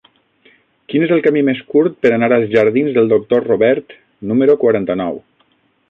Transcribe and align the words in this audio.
Quin 0.93 1.03
és 1.07 1.11
el 1.17 1.21
camí 1.27 1.43
més 1.49 1.61
curt 1.73 1.99
per 2.05 2.13
anar 2.15 2.31
als 2.39 2.49
jardins 2.57 2.97
del 2.97 3.13
Doctor 3.13 3.47
Robert 3.51 3.97
número 4.33 4.61
quaranta-nou? 4.65 5.23